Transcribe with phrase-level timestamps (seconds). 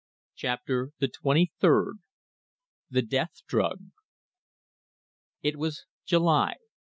[0.33, 1.97] CHAPTER THE TWENTY THIRD
[2.89, 3.91] THE DEATH DRUG
[5.43, 6.55] It was July.